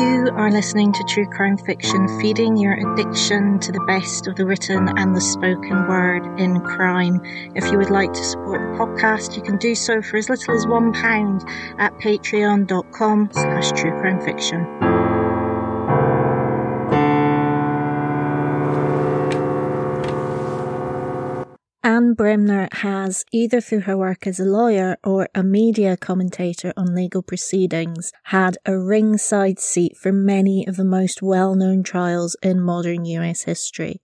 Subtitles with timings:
[0.00, 4.88] are listening to True Crime Fiction, feeding your addiction to the best of the written
[4.96, 7.20] and the spoken word in crime.
[7.54, 10.54] If you would like to support the podcast, you can do so for as little
[10.54, 15.01] as £1 at patreon.com slash truecrimefiction.
[21.92, 26.94] Anne Bremner has, either through her work as a lawyer or a media commentator on
[26.94, 32.62] legal proceedings, had a ringside seat for many of the most well known trials in
[32.62, 34.00] modern US history.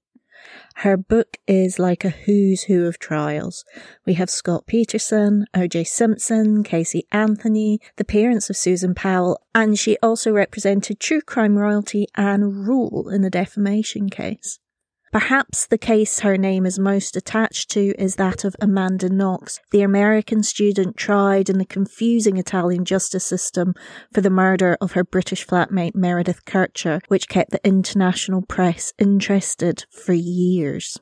[0.85, 3.65] Her book is like a who's who of trials.
[4.05, 5.85] We have Scott Peterson, O.J.
[5.85, 12.07] Simpson, Casey Anthony, the parents of Susan Powell, and she also represented true crime royalty
[12.17, 14.59] Ann Rule in a defamation case.
[15.11, 19.81] Perhaps the case her name is most attached to is that of Amanda Knox, the
[19.81, 23.75] American student tried in the confusing Italian justice system
[24.13, 29.87] for the murder of her British flatmate Meredith Kercher, which kept the international press interested
[29.91, 30.99] for years.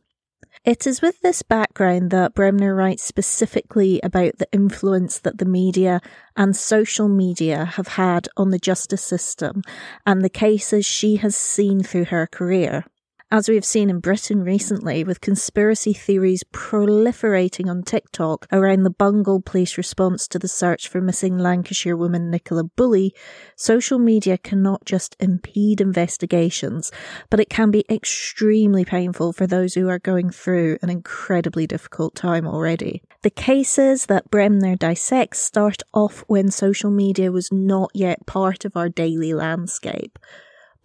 [0.65, 6.01] It is with this background that Bremner writes specifically about the influence that the media
[6.37, 9.63] and social media have had on the justice system
[10.05, 12.85] and the cases she has seen through her career
[13.33, 18.91] as we have seen in Britain recently, with conspiracy theories proliferating on TikTok around the
[18.91, 23.13] bungled police response to the search for missing Lancashire woman Nicola Bulley,
[23.57, 26.93] social media cannot just impede investigations,
[27.29, 32.15] but it can be extremely painful for those who are going through an incredibly difficult
[32.15, 33.03] time already.
[33.23, 38.77] The cases that Bremner dissects start off when social media was not yet part of
[38.77, 40.17] our daily landscape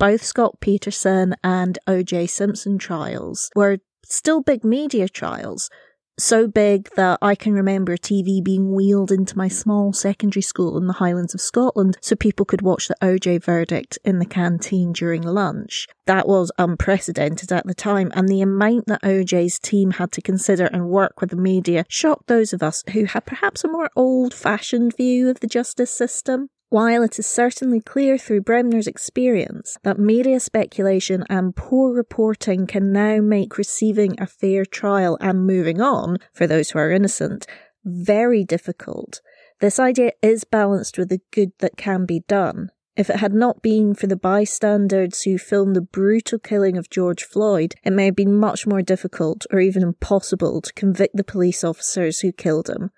[0.02, 2.26] both Scott Peterson and O.J.
[2.26, 5.70] Simpson trials were still big media trials.
[6.18, 10.88] So big that I can remember TV being wheeled into my small secondary school in
[10.88, 15.22] the Highlands of Scotland so people could watch the OJ verdict in the canteen during
[15.22, 15.88] lunch.
[16.08, 20.66] That was unprecedented at the time, and the amount that OJ's team had to consider
[20.66, 24.34] and work with the media shocked those of us who had perhaps a more old
[24.34, 26.50] fashioned view of the justice system.
[26.72, 32.94] While it is certainly clear through Bremner's experience that media speculation and poor reporting can
[32.94, 37.46] now make receiving a fair trial and moving on, for those who are innocent,
[37.84, 39.20] very difficult,
[39.60, 42.72] this idea is balanced with the good that can be done.
[42.96, 47.26] If it had not been for the bystanders who filmed the brutal killing of George
[47.26, 51.66] Floyd, it may have been much more difficult or even impossible to convict the police
[51.66, 52.92] officers who killed him.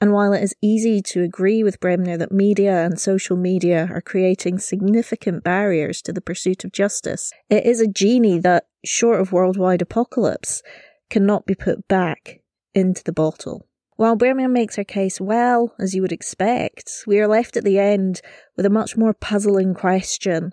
[0.00, 4.00] And while it is easy to agree with Bremner that media and social media are
[4.00, 9.32] creating significant barriers to the pursuit of justice, it is a genie that, short of
[9.32, 10.62] worldwide apocalypse,
[11.10, 12.40] cannot be put back
[12.74, 13.66] into the bottle.
[13.96, 17.80] While Bremner makes her case well, as you would expect, we are left at the
[17.80, 18.20] end
[18.56, 20.52] with a much more puzzling question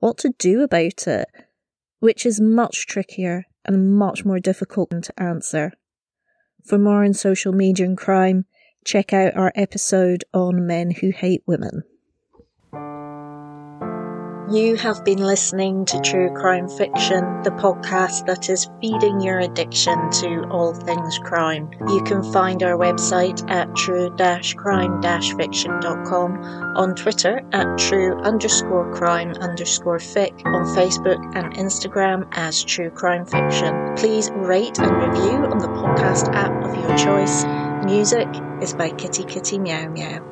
[0.00, 1.28] what to do about it,
[2.00, 5.72] which is much trickier and much more difficult to answer.
[6.66, 8.44] For more on social media and crime,
[8.84, 11.84] check out our episode on men who hate women.
[14.50, 20.10] You have been listening to True Crime Fiction, the podcast that is feeding your addiction
[20.10, 21.70] to all things crime.
[21.88, 26.32] You can find our website at true-crime-fiction.com,
[26.76, 33.24] on Twitter at true underscore crime underscore fic, on Facebook and Instagram as True Crime
[33.24, 33.94] Fiction.
[33.96, 37.46] Please rate and review on the podcast app of your choice.
[37.84, 38.28] Music
[38.60, 40.31] is by Kitty Kitty Meow Meow.